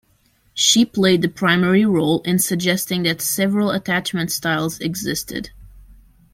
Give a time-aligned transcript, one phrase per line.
[0.55, 5.51] She played the primary role in suggesting that several attachment styles existed.